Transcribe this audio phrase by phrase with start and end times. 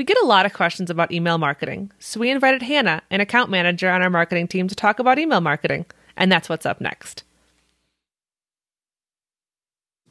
[0.00, 3.50] We get a lot of questions about email marketing, so we invited Hannah, an account
[3.50, 5.84] manager on our marketing team, to talk about email marketing.
[6.16, 7.22] And that's what's up next.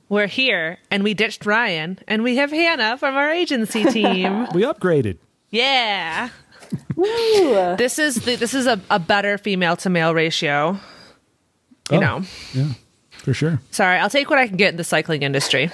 [0.07, 4.41] We're here, and we ditched Ryan, and we have Hannah from our agency team.
[4.53, 5.17] We upgraded.
[5.49, 6.29] yeah.
[6.95, 10.73] This is the, this is a, a better female to male ratio.
[11.89, 12.21] You Oh, know,
[12.53, 12.73] Yeah,
[13.09, 13.59] for sure.
[13.71, 15.71] sorry, I'll take what I can get in the cycling industry.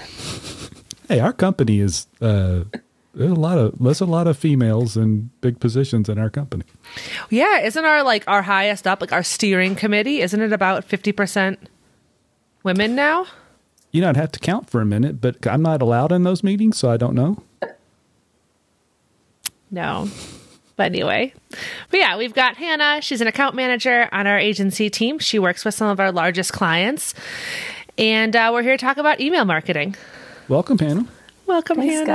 [1.09, 2.63] Hey, our company is uh,
[3.15, 6.63] there's a lot of there's a lot of females in big positions in our company.
[7.29, 10.21] Yeah, isn't our like our highest up like our steering committee?
[10.21, 11.59] Isn't it about fifty percent
[12.63, 13.25] women now?
[13.91, 16.43] You know, I'd have to count for a minute, but I'm not allowed in those
[16.43, 17.41] meetings, so I don't know.
[19.71, 20.09] No.
[20.75, 21.33] But anyway,
[21.89, 23.01] but yeah, we've got Hannah.
[23.01, 25.19] She's an account manager on our agency team.
[25.19, 27.13] She works with some of our largest clients.
[27.97, 29.95] And uh, we're here to talk about email marketing.
[30.49, 31.07] Welcome, Hannah.
[31.45, 32.05] Welcome, Thanks, Hannah.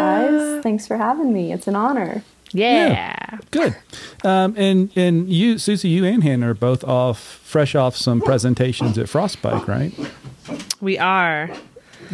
[0.57, 0.63] guys.
[0.63, 1.53] Thanks for having me.
[1.53, 2.23] It's an honor.
[2.53, 3.39] Yeah.
[3.53, 3.77] Good.
[4.25, 8.99] Um, and and you, Susie, you and Hannah are both off, fresh off some presentations
[8.99, 9.93] at Frostbike, right?
[10.81, 11.51] we are.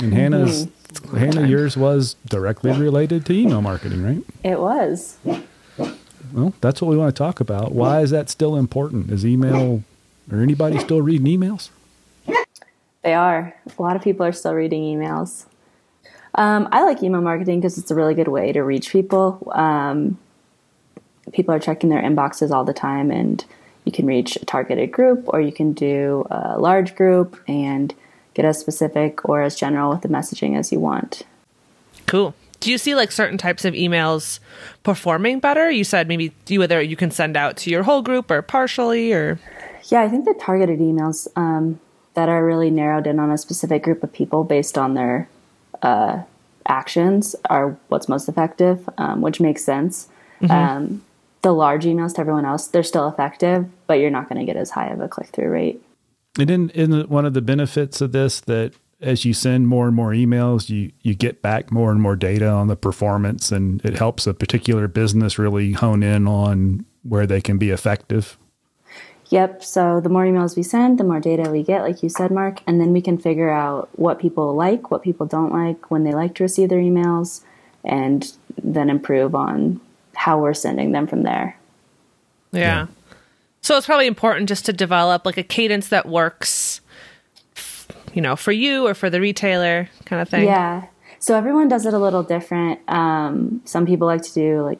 [0.02, 0.68] And Hannah's
[1.16, 4.22] Hannah, yours was directly related to email marketing, right?
[4.44, 5.16] It was.
[6.32, 7.72] Well, that's what we want to talk about.
[7.72, 9.10] Why is that still important?
[9.10, 9.82] Is email
[10.30, 11.70] or anybody still reading emails?
[13.02, 13.54] They are.
[13.78, 15.46] A lot of people are still reading emails.
[16.36, 19.50] Um, I like email marketing because it's a really good way to reach people.
[19.54, 20.18] Um,
[21.32, 23.44] people are checking their inboxes all the time, and
[23.84, 27.94] you can reach a targeted group, or you can do a large group and
[28.34, 31.22] get as specific or as general with the messaging as you want.
[32.06, 32.34] Cool.
[32.60, 34.38] Do you see like certain types of emails
[34.82, 35.70] performing better?
[35.70, 39.12] You said maybe you whether you can send out to your whole group or partially
[39.12, 39.38] or
[39.84, 41.80] Yeah, I think the targeted emails um,
[42.14, 45.28] that are really narrowed in on a specific group of people based on their
[45.82, 46.22] uh,
[46.66, 50.08] actions are what's most effective, um, which makes sense.
[50.50, 51.04] Um,
[51.42, 54.56] the large emails to everyone else, they're still effective, but you're not going to get
[54.56, 55.82] as high of a click through rate.
[56.38, 59.94] And then, isn't one of the benefits of this that as you send more and
[59.94, 63.96] more emails, you you get back more and more data on the performance, and it
[63.96, 68.36] helps a particular business really hone in on where they can be effective.
[69.30, 69.64] Yep.
[69.64, 72.60] So the more emails we send, the more data we get, like you said, Mark,
[72.66, 76.12] and then we can figure out what people like, what people don't like, when they
[76.12, 77.42] like to receive their emails,
[77.84, 78.32] and
[78.62, 79.80] then improve on
[80.14, 81.58] how we're sending them from there.
[82.52, 82.86] yeah.
[83.62, 86.80] So it's probably important just to develop like a cadence that works
[88.16, 90.44] you know, for you or for the retailer kind of thing.
[90.44, 90.86] Yeah.
[91.18, 92.80] So everyone does it a little different.
[92.88, 94.78] Um, some people like to do like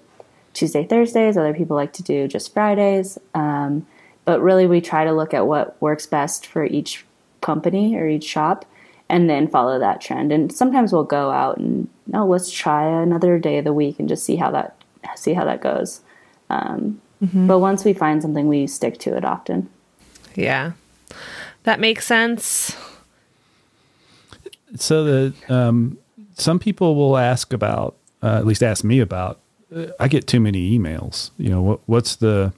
[0.55, 1.37] Tuesday, Thursdays.
[1.37, 3.19] Other people like to do just Fridays.
[3.35, 3.87] Um,
[4.27, 7.07] but really, we try to look at what works best for each
[7.41, 8.67] company or each shop,
[9.09, 10.33] and then follow that trend.
[10.33, 14.09] And sometimes we'll go out and no, let's try another day of the week and
[14.09, 14.77] just see how that
[15.17, 16.03] see how that goes.
[16.51, 19.69] Um, But once we find something, we stick to it often.
[20.35, 20.73] Yeah.
[21.63, 22.77] That makes sense.
[24.77, 25.99] So the um,
[26.35, 29.41] some people will ask about, uh, at least ask me about.
[29.75, 31.31] Uh, I get too many emails.
[31.39, 32.53] You know, what what's the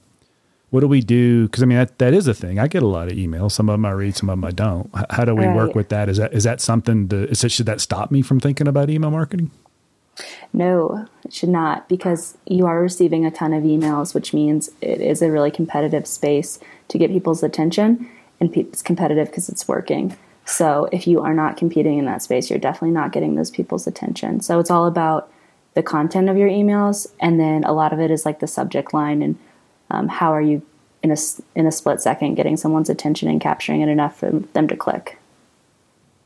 [0.69, 1.45] what do we do?
[1.45, 2.59] Because I mean, that, that is a thing.
[2.59, 3.53] I get a lot of emails.
[3.53, 4.89] Some of them I read, some of them I don't.
[5.09, 6.09] How do we work with that?
[6.09, 7.07] Is that is that something?
[7.09, 9.51] To, is it, should that stop me from thinking about email marketing?
[10.51, 14.99] No, it should not, because you are receiving a ton of emails, which means it
[14.99, 16.59] is a really competitive space
[16.89, 18.09] to get people's attention,
[18.39, 20.17] and pe- it's competitive because it's working.
[20.45, 23.87] So if you are not competing in that space, you're definitely not getting those people's
[23.87, 24.41] attention.
[24.41, 25.31] So it's all about
[25.75, 28.93] the content of your emails, and then a lot of it is like the subject
[28.93, 29.37] line and
[29.91, 30.61] um, how are you
[31.03, 34.31] in a s- in a split second getting someone's attention and capturing it enough for
[34.53, 35.17] them to click.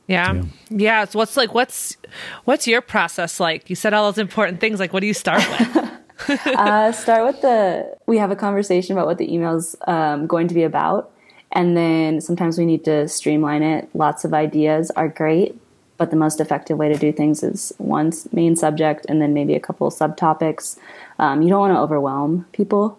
[0.07, 0.33] Yeah.
[0.33, 0.43] Yeah.
[0.69, 1.05] Yeah.
[1.05, 1.97] So what's like what's
[2.45, 3.69] what's your process like?
[3.69, 4.79] You said all those important things.
[4.79, 5.91] Like what do you start with?
[6.47, 10.53] uh, start with the we have a conversation about what the email's um, going to
[10.53, 11.11] be about
[11.51, 15.59] and then sometimes we need to streamline it lots of ideas are great
[15.97, 19.53] but the most effective way to do things is one main subject and then maybe
[19.53, 20.77] a couple of subtopics
[21.19, 22.97] um, you don't want to overwhelm people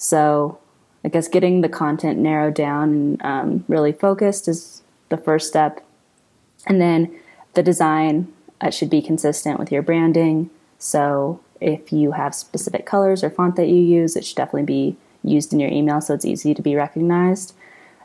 [0.00, 0.58] so
[1.04, 5.84] i guess getting the content narrowed down and um, really focused is the first step
[6.66, 7.14] and then
[7.54, 10.50] the design uh, should be consistent with your branding.
[10.78, 14.96] So if you have specific colors or font that you use, it should definitely be
[15.22, 17.54] used in your email so it's easy to be recognized.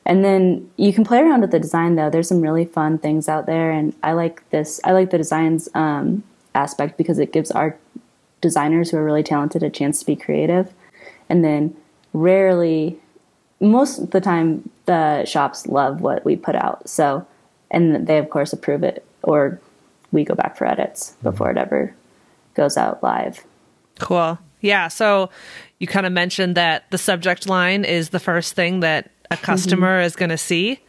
[0.06, 2.10] And then you can play around with the design though.
[2.10, 4.80] There's some really fun things out there, and I like this.
[4.84, 7.76] I like the designs um, aspect because it gives our
[8.40, 10.72] designers who are really talented a chance to be creative.
[11.28, 11.76] And then
[12.16, 12.98] rarely,
[13.60, 16.88] most of the time, the shops love what we put out.
[16.90, 17.26] So,
[17.70, 19.60] and they of course approve it, or
[20.12, 21.30] we go back for edits mm-hmm.
[21.30, 21.94] before it ever
[22.54, 23.44] goes out live.
[24.00, 24.40] cool.
[24.62, 24.88] Yeah.
[24.88, 25.30] So
[25.80, 29.46] you kind of mentioned that the subject line is the first thing that a mm-hmm.
[29.46, 30.80] customer is going to see.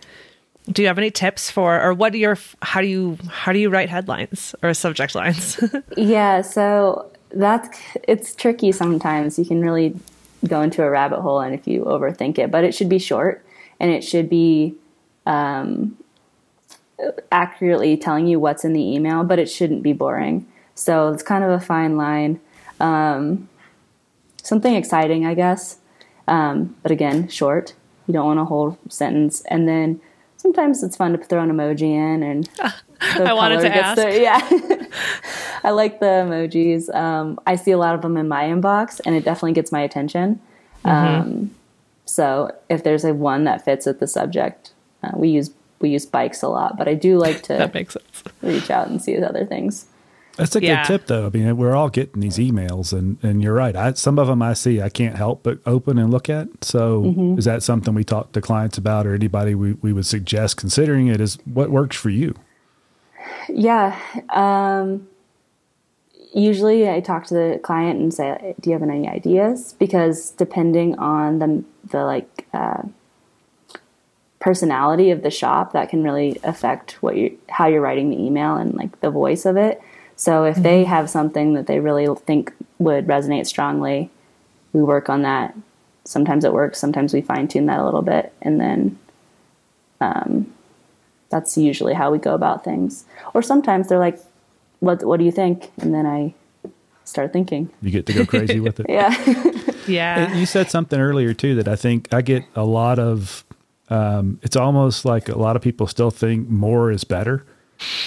[0.71, 3.59] Do you have any tips for, or what do your, how do you, how do
[3.59, 5.63] you write headlines or subject lines?
[5.97, 7.69] Yeah, so that's
[8.07, 9.39] it's tricky sometimes.
[9.39, 9.97] You can really
[10.47, 13.45] go into a rabbit hole and if you overthink it, but it should be short
[13.81, 14.75] and it should be
[15.27, 15.97] um,
[17.31, 20.47] accurately telling you what's in the email, but it shouldn't be boring.
[20.75, 22.41] So it's kind of a fine line.
[22.81, 23.49] Um,
[24.43, 25.79] something exciting, I guess,
[26.29, 27.75] um, but again, short.
[28.07, 30.01] You don't want a whole sentence, and then
[30.37, 33.97] sometimes it's fun to throw an emoji in and the I wanted to gets ask.
[34.03, 34.87] the- yeah.
[35.65, 36.95] I like the emojis.
[36.95, 39.81] Um, I see a lot of them in my inbox, and it definitely gets my
[39.81, 40.41] attention.
[40.85, 41.21] Mm-hmm.
[41.21, 41.51] Um,
[42.05, 44.73] so if there's a one that fits with the subject,
[45.03, 45.51] uh, we use
[45.81, 48.25] we use bikes a lot, but I do like to that makes sense.
[48.43, 49.87] reach out and see other things.
[50.37, 50.83] That's a Yeah.
[50.83, 51.27] good tip, though.
[51.27, 53.75] I mean, we're all getting these emails, and and you're right.
[53.75, 56.49] I, some of them I see I can't help but open and look at.
[56.65, 57.39] So, Mm-hmm.
[57.39, 61.09] is that something we talk to clients about, or anybody we, we would suggest considering
[61.09, 61.21] it?
[61.21, 62.35] Is what works for you?
[63.49, 63.99] Yeah.
[64.31, 65.09] Um,
[66.35, 69.75] usually I talk to the client and say, do you have any ideas?
[69.79, 72.83] Because depending on the, the like, uh,
[74.39, 78.55] personality of the shop, that can really affect what you, how you're writing the email
[78.55, 79.81] and like the voice of it.
[80.15, 84.11] So if they have something that they really think would resonate strongly,
[84.73, 85.55] we work on that.
[86.05, 86.79] Sometimes it works.
[86.79, 88.99] Sometimes we fine tune that a little bit, and then
[90.01, 90.55] um,
[91.31, 93.05] that's usually how we go about things.
[93.35, 94.19] Or sometimes they're like,
[94.81, 96.35] "What What do you think?" And then I
[97.05, 97.71] start thinking.
[97.83, 98.87] You get to go crazy with it.
[98.89, 99.11] Yeah,
[99.87, 100.31] Yeah.
[100.31, 103.45] And you said something earlier too that I think I get a lot of.
[103.89, 107.45] Um, it's almost like a lot of people still think more is better,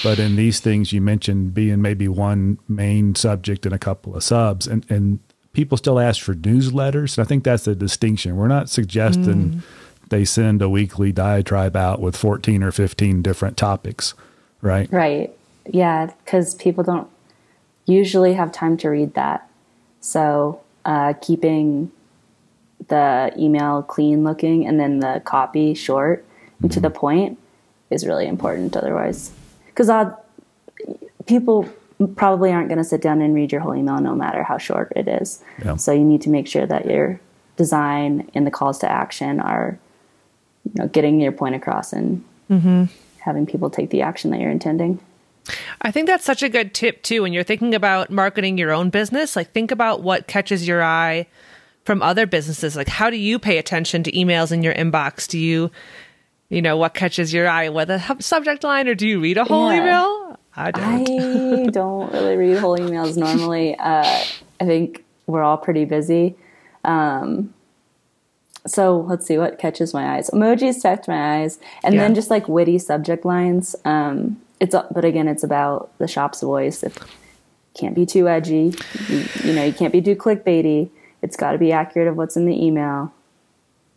[0.03, 4.21] but in these things you mentioned being maybe one main subject and a couple of
[4.21, 5.19] subs, and and
[5.53, 7.17] people still ask for newsletters.
[7.17, 8.35] And I think that's the distinction.
[8.35, 9.63] We're not suggesting
[10.09, 14.13] they send a weekly diatribe out with fourteen or fifteen different topics,
[14.61, 14.91] right?
[14.91, 15.31] right.
[15.71, 17.07] Yeah, because people don't
[17.85, 19.49] usually have time to read that.
[20.01, 21.91] So uh, keeping
[22.87, 26.25] the email clean looking and then the copy short
[26.61, 27.37] and to the point
[27.89, 28.75] is really important.
[28.75, 29.31] Otherwise,
[29.67, 29.89] because
[31.25, 31.69] people
[32.15, 34.91] probably aren't going to sit down and read your whole email no matter how short
[34.95, 35.43] it is.
[35.63, 35.75] Yeah.
[35.75, 37.19] So you need to make sure that your
[37.57, 39.77] design and the calls to action are
[40.73, 42.23] you know, getting your point across and
[43.19, 44.99] having people take the action that you're intending.
[45.81, 48.89] I think that's such a good tip too when you're thinking about marketing your own
[48.89, 49.35] business.
[49.35, 51.27] Like think about what catches your eye
[51.85, 52.75] from other businesses.
[52.75, 55.27] Like how do you pay attention to emails in your inbox?
[55.27, 55.71] Do you
[56.49, 59.37] you know what catches your eye with a hub- subject line or do you read
[59.37, 59.81] a whole Yeah.
[59.81, 60.39] email?
[60.55, 61.09] I don't.
[61.09, 63.75] I don't really read whole emails normally.
[63.75, 64.03] Uh,
[64.59, 66.35] I think we're all pretty busy.
[66.83, 67.53] Um,
[68.69, 70.29] so let's see what catches my eyes.
[70.29, 72.01] Emojis catch my eyes, and Yeah.
[72.01, 73.75] then just like witty subject lines.
[73.85, 76.83] Um, it's but again, it's about the shop's voice.
[76.83, 76.97] It
[77.73, 78.73] can't be too edgy.
[79.07, 80.89] You, you know, you can't be too clickbaity.
[81.21, 83.13] It's got to be accurate of what's in the email,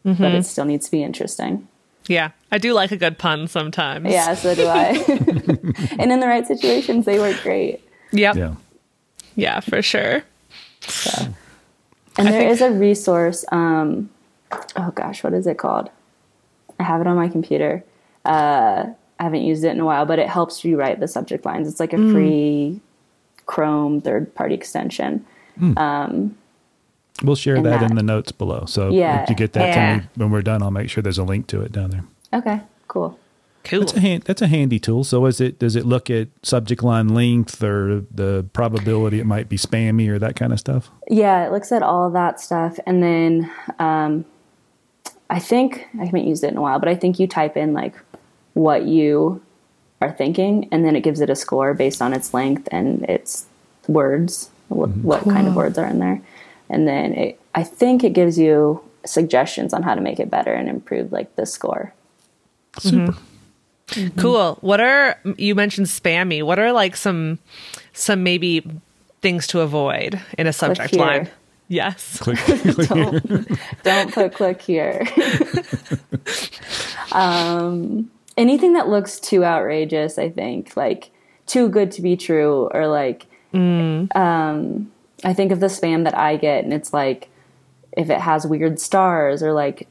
[0.05, 1.67] but it still needs to be interesting.
[2.09, 2.31] Yeah.
[2.51, 4.11] I do like a good pun sometimes.
[4.11, 4.89] Yeah, so do I.
[5.99, 7.81] and in the right situations, they work great.
[8.11, 8.37] Yep.
[8.37, 8.55] Yeah.
[9.37, 10.23] Yeah, for sure.
[12.19, 13.45] And I there think- is a resource.
[13.53, 14.11] Um,
[14.77, 15.91] oh gosh, what is it called?
[16.79, 17.85] I have it on my computer.
[18.25, 18.87] Uh,
[19.19, 21.69] I haven't used it in a while, but it helps you write the subject lines.
[21.69, 22.13] It's like a Mm.
[22.13, 22.81] free
[23.47, 25.25] Chrome third party extension.
[27.23, 28.65] We'll share that, that- in the notes below.
[28.67, 29.23] So Yeah.
[29.23, 29.95] if you get that Yeah.
[29.97, 32.05] to me when we're done, I'll make sure there's a link to it down there.
[32.35, 33.19] Okay, cool.
[33.65, 33.81] Cool.
[33.81, 35.05] That's a hand, that's a handy tool.
[35.05, 39.49] So is it does it look at subject line length or the probability it might
[39.49, 40.91] be spammy or that kind of stuff?
[41.09, 42.81] Yeah, it looks at all that stuff.
[42.87, 44.25] And then um,
[45.33, 47.73] I think, I haven't used it in a while, but I think you type in
[47.73, 47.95] like
[48.53, 49.41] what you
[50.03, 53.47] are thinking, and then it gives it a score based on its length and its
[53.89, 55.03] words, what, mm-hmm.
[55.03, 56.21] what kind of words are in there.
[56.69, 60.53] And then it, I think it gives you suggestions on how to make it better
[60.53, 61.95] and improve like the score.
[62.79, 63.13] Super.
[63.13, 64.01] Mm-hmm.
[64.01, 64.21] Mm-hmm.
[64.21, 64.59] Cool.
[64.61, 66.43] What are you mentioned spammy?
[66.43, 67.39] What are like some
[67.93, 68.67] some maybe
[69.21, 71.29] things to avoid in a subject line?
[71.73, 72.19] Yes.
[72.19, 75.09] Click, click don't, don't put click here.
[77.13, 81.11] um, anything that looks too outrageous, I think, like
[81.47, 83.27] too good to be true, or like,
[84.15, 84.93] um,
[85.25, 87.31] I think of the spam that I get, and it's like
[87.93, 89.89] if it has weird stars or like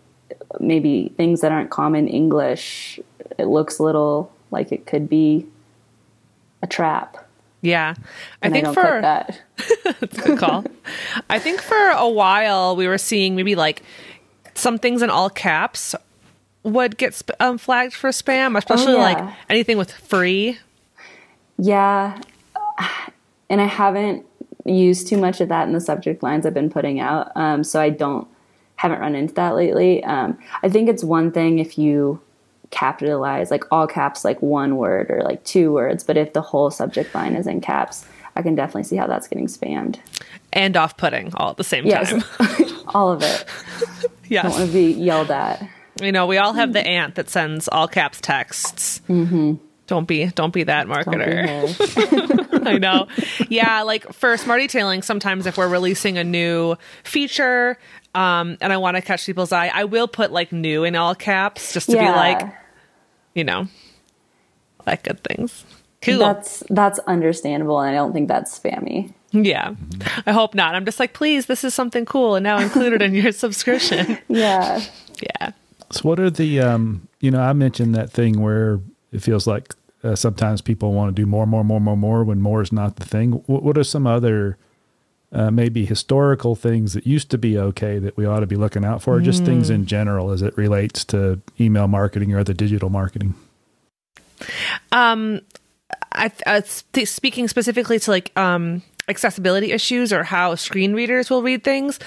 [0.59, 2.99] maybe things that aren't common English,
[3.39, 5.47] it looks a little like it could be
[6.61, 7.27] a trap.
[7.61, 7.93] Yeah.
[7.97, 8.03] I
[8.47, 9.39] And I, think don't for that.
[10.25, 10.63] good call.
[11.29, 13.83] I think for a while we were seeing maybe like
[14.55, 15.93] some things in all caps
[16.63, 19.01] would get sp- um, flagged for spam, especially Oh, yeah.
[19.03, 20.57] like anything with free.
[21.57, 22.19] Yeah.
[23.49, 24.25] And I haven't
[24.65, 27.31] used too much of that in the subject lines I've been putting out.
[27.35, 28.27] Um, so I don't,
[28.75, 30.03] haven't run into that lately.
[30.03, 32.19] Um, I think it's one thing if you
[32.71, 36.71] capitalize like all caps, like one word or like two words, but if the whole
[36.71, 39.99] subject line is in caps, I can definitely see how that's getting spammed.
[40.53, 42.09] and off putting all at the same Yes.
[42.11, 42.23] time.
[42.87, 43.45] all of it.
[44.31, 45.61] I don't want to be yelled at.
[46.01, 49.01] You know, we all have the aunt that sends all caps texts.
[49.09, 49.55] Mm-hmm.
[49.87, 52.65] Don't be, don't be that Don't be marketer.
[52.65, 53.07] I know.
[53.49, 57.77] Yeah, like for SmartEtailing, sometimes if we're releasing a new feature,
[58.13, 61.15] um, and I want to catch people's eye, I will put like new in all
[61.15, 62.41] caps just to be like,
[63.33, 63.67] you know,
[64.85, 65.63] like good things.
[66.01, 66.19] Cool.
[66.19, 69.13] That's that's understandable, and I don't think that's spammy.
[69.31, 69.75] yeah.
[70.25, 70.73] I hope not.
[70.75, 74.17] I'm just like, please, this is something cool and now included in your subscription.
[74.27, 74.81] Yeah,
[75.21, 75.51] Yeah.
[75.91, 78.79] So, what are the, um, you know, I mentioned that thing where
[79.11, 82.41] it feels like uh, sometimes people want to do more, more, more, more, more when
[82.41, 83.33] more is not the thing.
[83.45, 84.57] What, what are some other,
[85.31, 88.83] uh, maybe historical things that used to be okay that we ought to be looking
[88.83, 89.19] out for?
[89.19, 93.33] Just things in general as it relates to email marketing or other digital marketing.
[94.91, 95.41] Um,
[96.11, 101.43] I, uh, sp- speaking specifically to like um accessibility issues or how screen readers will
[101.43, 101.99] read things,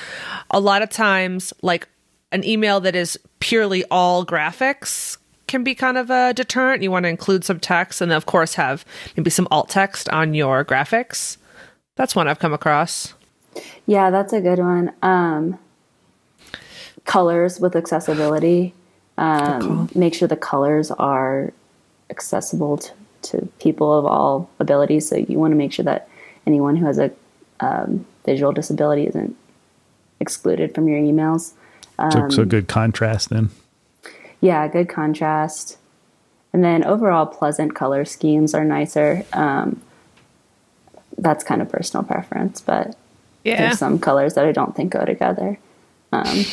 [0.51, 1.89] a lot of times like
[2.33, 6.83] an email that is purely all graphics can be kind of a deterrent.
[6.83, 8.85] You want to include some text and of course have
[9.17, 11.37] maybe some alt text on your graphics.
[11.97, 13.15] That's one I've come across.
[13.87, 14.93] yeah, that's a good one.
[15.03, 15.59] Um,
[17.05, 18.75] colors with accessibility.
[19.17, 21.53] Um, make sure the colors are
[22.11, 25.09] accessible to, to people of all abilities.
[25.09, 26.09] So you want to make sure that
[26.47, 27.13] anyone who has a
[27.61, 29.37] um, visual disability isn't
[30.21, 31.53] excluded from your emails.
[32.11, 33.51] So, so good contrast then.
[34.41, 35.79] Yeah, good contrast.
[36.53, 39.25] And then overall, pleasant color schemes are nicer.
[39.33, 39.81] Um,
[41.19, 42.97] that's kind of personal preference, but
[43.45, 43.57] Yeah.
[43.67, 45.59] there's some colors that I don't think go together.
[46.13, 46.45] Um,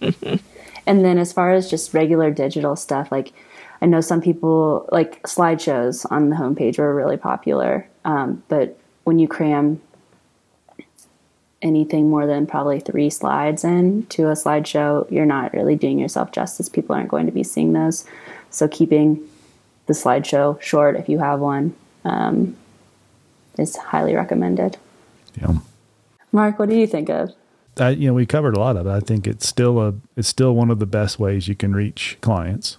[0.86, 3.32] and then as far as just regular digital stuff, like
[3.80, 9.18] I know some people like slideshows on the homepage were really popular, um, but when
[9.18, 9.80] you cram
[11.60, 16.32] anything more than probably three slides in to a slideshow, you're not really doing yourself
[16.32, 16.68] justice.
[16.68, 18.04] People aren't going to be seeing those.
[18.50, 19.20] So keeping
[19.86, 22.56] the slideshow short, if you have one, um,
[23.58, 24.78] is highly recommended.
[25.40, 25.54] Yeah.
[26.32, 27.34] Mark, what do you think of?
[27.78, 28.90] I, you know, we covered a lot of it.
[28.90, 32.18] I think it's still a, it's still one of the best ways you can reach
[32.20, 32.78] clients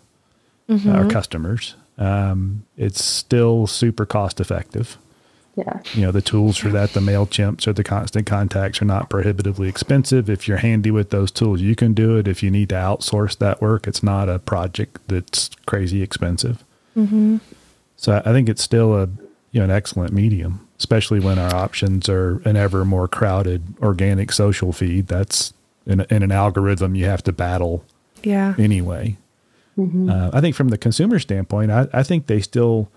[0.70, 1.76] uh, or customers.
[1.98, 4.98] Um, it's still super cost effective.
[5.56, 5.82] Yeah.
[5.94, 9.70] You know, the tools for that, the MailChimps or the constant contacts are not prohibitively
[9.70, 10.28] expensive.
[10.28, 12.28] If you're handy with those tools, you can do it.
[12.28, 16.64] If you need to outsource that work, it's not a project that's crazy expensive.
[17.98, 19.10] So I think it's still a,
[19.52, 24.32] you know, an excellent medium, especially when our options are an ever more crowded organic
[24.32, 25.08] social feed.
[25.08, 25.54] That's
[25.86, 27.84] in, in an algorithm you have to battle
[28.24, 28.54] Yeah.
[28.58, 29.18] anyway.
[29.78, 32.90] Uh, I think from the consumer standpoint, I, I think they still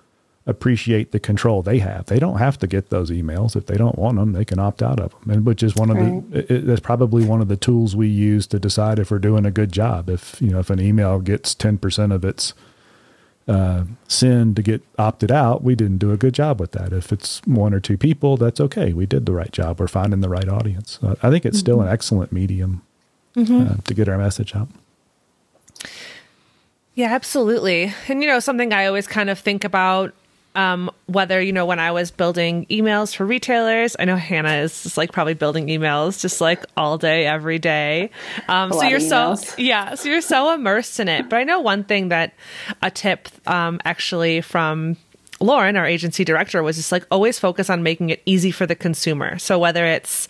[0.47, 2.07] appreciate the control they have.
[2.07, 4.33] They don't have to get those emails if they don't want them.
[4.33, 6.31] They can opt out of them, and which is one of Right.
[6.31, 6.55] the.
[6.55, 9.51] It, that's probably one of the tools we use to decide if we're doing a
[9.51, 10.09] good job.
[10.11, 12.53] If you know if an email gets ten percent of its
[13.49, 16.93] uh, sin to get opted out, we didn't do a good job with that.
[16.93, 18.93] If it's one or two people, that's okay.
[18.93, 19.79] We did the right job.
[19.79, 20.99] We're finding the right audience.
[21.01, 22.83] So I think it's still an excellent medium
[23.37, 24.69] uh, to get our message out.
[26.95, 27.95] Yeah, absolutely.
[28.09, 30.15] And you know, something I always kind of think about
[30.57, 34.83] um, whether you know when I was building emails for retailers, I know Hannah is
[34.83, 38.11] just like probably building emails just like all day, every day.
[38.49, 41.29] Um, so you're so yeah, so you're so immersed in it.
[41.29, 42.35] But I know one thing that
[42.83, 44.97] a tip um, actually from
[45.41, 48.75] Lauren, our agency director, was just like always focus on making it easy for the
[48.75, 49.39] consumer.
[49.39, 50.29] So whether it's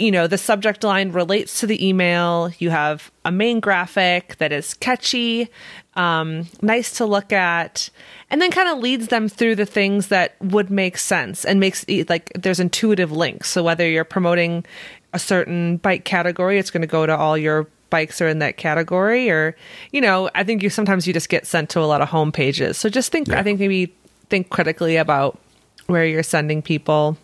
[0.00, 2.50] you know the subject line relates to the email.
[2.58, 5.50] You have a main graphic that is catchy
[5.94, 7.90] um, nice to look at
[8.30, 11.84] and then kind of leads them through the things that would make sense and makes
[12.08, 13.50] like there's intuitive links.
[13.50, 14.64] So whether you're promoting
[15.12, 18.56] a certain bike category it's going to go to all your bikes are in that
[18.56, 19.56] category or
[19.90, 22.30] you know i think you sometimes you just get sent to a lot of home
[22.30, 22.78] pages.
[22.78, 23.92] So just think i think maybe
[24.28, 25.38] think critically about
[25.86, 27.18] where you're sending people.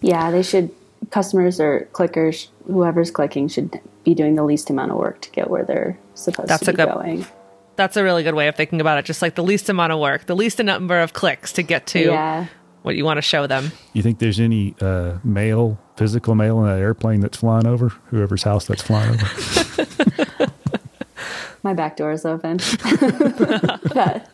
[0.00, 0.70] Yeah, they should
[1.10, 5.50] customers or clickers, whoever's clicking should be doing the least amount of work to get
[5.50, 7.26] where they're supposed That's to a be good- going.
[7.76, 9.04] That's a really good way of thinking about it.
[9.04, 12.00] Just like the least amount of work, the least number of clicks to get to
[12.00, 12.46] Yeah.
[12.82, 13.70] what you want to show them.
[13.92, 18.42] You think there's any uh, mail, physical mail in that airplane that's flying over, whoever's
[18.42, 20.48] house that's flying over?
[21.62, 22.56] My back door is open.
[23.94, 24.28] that,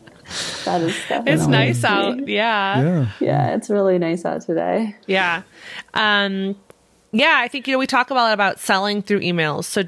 [0.65, 1.89] that is It's nice me.
[1.89, 2.27] out.
[2.27, 2.81] Yeah.
[2.81, 3.07] yeah.
[3.19, 4.95] Yeah, it's really nice out today.
[5.07, 5.43] Yeah.
[5.93, 6.55] Um,
[7.11, 9.65] yeah, I think, you know, we talk a lot about selling through emails.
[9.65, 9.83] So,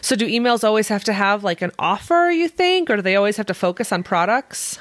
[0.00, 3.16] so do emails always have to have like an offer, you think, or do they
[3.16, 4.78] always have to focus on products?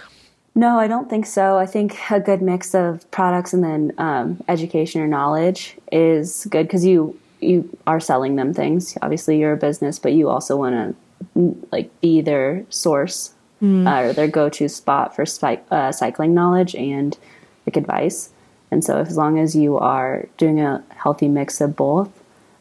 [0.56, 1.58] No, I don't think so.
[1.58, 6.68] I think a good mix of products and then um, education or knowledge is good
[6.68, 8.98] because you you are selling them things.
[9.02, 10.96] Obviously, you're a business, but you also want
[11.36, 13.33] to like be their source
[13.64, 15.26] uh, or their go to spot for
[15.72, 17.18] uh, cycling knowledge and
[17.66, 18.30] like advice.
[18.72, 22.10] And so, as long as you are doing a healthy mix of both,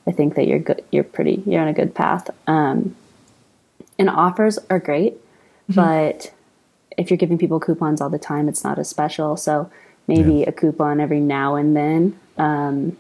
[0.07, 0.85] I think that you're good.
[0.93, 1.43] You're pretty.
[1.47, 2.29] You're on a good path.
[2.47, 2.95] Um,
[3.99, 5.15] and offers are great,
[5.69, 6.33] but
[6.99, 9.37] if you're giving people coupons all the time, it's not as special.
[9.37, 9.71] So
[10.07, 10.49] maybe Yeah.
[10.49, 12.97] a coupon every now and then, um,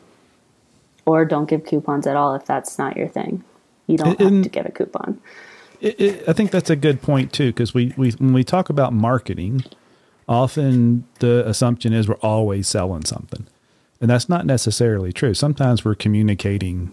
[1.04, 3.42] or don't give coupons at all if that's not your thing.
[3.86, 5.20] You don't In- have to give a coupon.
[5.82, 8.70] It, it, I think that's a good point too, because we, we when we talk
[8.70, 9.64] about marketing,
[10.28, 13.48] often the assumption is we're always selling something,
[14.00, 15.34] and that's not necessarily true.
[15.34, 16.92] Sometimes we're communicating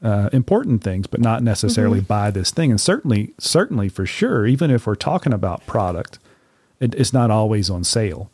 [0.00, 2.70] uh, important things, but not necessarily buy this thing.
[2.70, 6.20] And certainly, certainly for sure, even if we're talking about product,
[6.78, 8.30] it, it's not always on sale.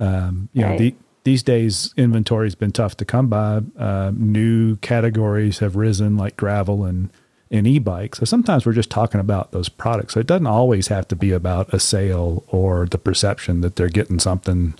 [0.00, 3.60] Um, you know, the, these days inventory has been tough to come by.
[3.78, 7.10] Uh, new categories have risen like gravel and,
[7.50, 8.18] and e-bikes.
[8.18, 10.14] So sometimes we're just talking about those products.
[10.14, 13.88] So it doesn't always have to be about a sale or the perception that they're
[13.88, 14.74] getting something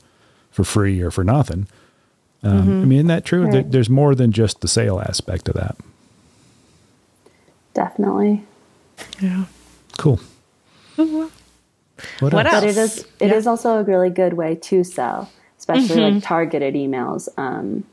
[0.50, 1.66] for free or for nothing.
[2.42, 2.70] Um, mm-hmm.
[2.70, 3.42] I mean, isn't that true?
[3.44, 3.70] There, Right.
[3.70, 5.76] there's more than just the sale aspect of that.
[7.74, 8.42] Definitely.
[9.20, 9.44] Yeah.
[9.98, 10.20] Cool.
[10.98, 11.30] Oh,
[12.20, 12.64] what But else?
[12.64, 13.34] it is it Yeah.
[13.34, 16.20] is also a really good way to sell, especially like mm-hmm.
[16.20, 17.28] targeted emails.
[17.36, 17.84] Um,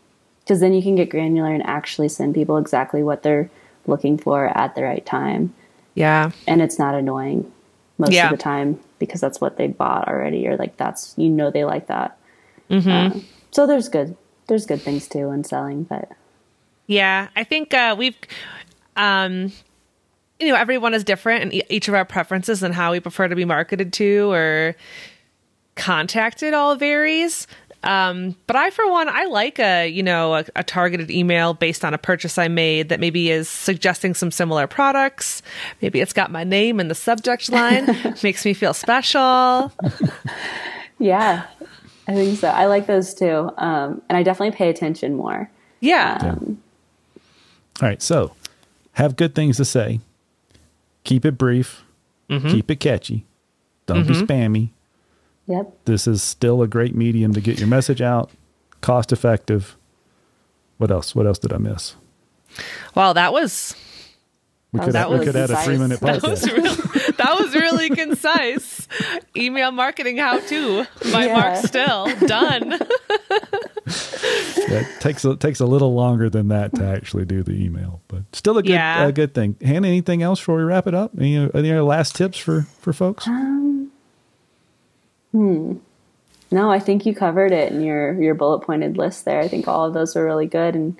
[0.43, 3.49] because then you can get granular and actually send people exactly what they're
[3.87, 5.53] looking for at the right time.
[5.95, 6.29] Yeah.
[6.47, 7.51] and it's not annoying
[7.97, 8.25] most Yeah.
[8.31, 11.63] of the time because that's what they bought already or like that's you know they
[11.65, 12.17] like that
[12.69, 13.09] Uh,
[13.51, 14.15] so there's good
[14.47, 16.09] there's good things too in selling but
[16.85, 18.15] Yeah, I think uh, we've,
[18.95, 19.51] um,
[20.39, 23.27] you know, everyone is different, and e- each of our preferences and how we prefer
[23.27, 24.75] to be marketed to or
[25.75, 27.47] contacted all varies.
[27.87, 31.85] Um, but I, for one, I like a you know a, a targeted email based
[31.85, 35.41] on a purchase I made that maybe is suggesting some similar products.
[35.81, 37.85] Maybe it's got my name in the subject line,
[38.23, 39.71] makes me feel special.
[40.99, 41.45] yeah
[42.07, 46.17] i think so i like those too um, and i definitely pay attention more Yeah,
[46.23, 46.35] Yeah.
[47.79, 48.01] All right.
[48.01, 48.33] So
[48.93, 49.99] have good things to say.
[51.03, 51.83] Keep it brief.
[52.27, 53.25] Keep it catchy.
[53.85, 54.69] Don't be spammy.
[55.47, 58.29] Yep This is still a great medium to get your message out.
[58.81, 59.75] Cost effective.
[60.77, 61.15] What else?
[61.15, 61.95] What else did I miss?
[62.95, 63.75] wow, that was
[64.71, 66.53] We could was add, we really could add a three minute That That was podcast.
[66.57, 68.87] really, that was really concise.
[69.35, 71.33] Email marketing how to by Yeah.
[71.33, 72.05] Mark Still.
[72.27, 72.79] Done.
[74.67, 78.23] That takes a, takes a little longer than that to actually do the email, but
[78.33, 79.05] still a good Yeah.
[79.07, 79.55] a good thing.
[79.61, 81.11] Hannah, anything else before we wrap it up?
[81.17, 83.27] Any, any other last tips for for folks?
[83.27, 83.76] Um,
[86.51, 89.67] no i think you covered it in your your bullet pointed list there i think
[89.67, 90.97] all of those are really good and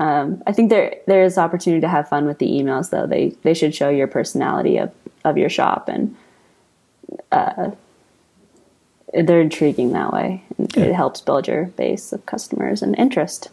[0.00, 3.30] um, i think there there is opportunity to have fun with the emails though they
[3.42, 4.92] they should show your personality of
[5.24, 6.14] of your shop and
[7.32, 7.70] uh,
[9.14, 10.84] they're intriguing that way Yeah.
[10.84, 13.50] it helps build your base of customers and interest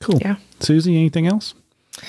[0.00, 0.18] Cool.
[0.18, 0.36] Yeah.
[0.60, 1.52] Susie, anything else?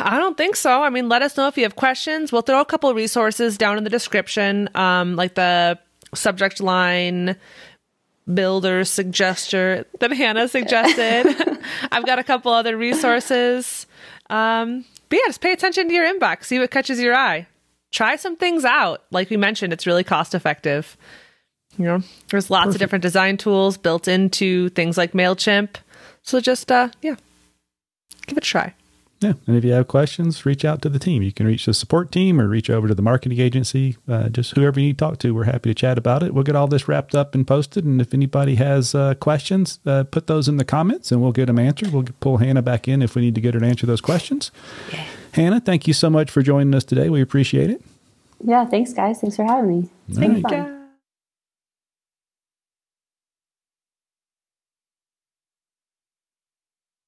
[0.00, 0.82] I don't think so.
[0.82, 2.32] I mean, let us know if you have questions.
[2.32, 5.78] We'll throw a couple of resources down in the description, um, like the
[6.14, 7.36] subject line
[8.32, 11.60] builder suggester that Hannah suggested.
[11.92, 13.86] I've got a couple other resources.
[14.30, 16.44] Um, but yeah, just pay attention to your inbox.
[16.44, 17.46] See what catches your eye.
[17.92, 19.04] Try some things out.
[19.10, 20.96] Like we mentioned, it's really cost effective.
[21.78, 22.00] You know,
[22.30, 25.76] there's lots of different design tools built into things like MailChimp.
[26.22, 27.16] So just, uh, yeah,
[28.26, 28.74] give it a try.
[29.24, 29.32] Yeah.
[29.46, 31.22] And if you have questions, reach out to the team.
[31.22, 33.96] You can reach the support team or reach over to the marketing agency.
[34.06, 36.34] Uh, just whoever you need to talk to, we're happy to chat about it.
[36.34, 37.86] We'll get all this wrapped up and posted.
[37.86, 41.46] And if anybody has uh, questions, uh, put those in the comments and we'll get
[41.46, 41.90] them answered.
[41.90, 44.50] We'll pull Hannah back in if we need to get her to answer those questions.
[45.32, 47.08] Hannah, thank you so much for joining us today.
[47.08, 47.80] We appreciate it.
[48.42, 50.42] yeah thanks guys thanks for having me it's been right.
[50.42, 50.52] fun.
[50.52, 50.73] Yeah.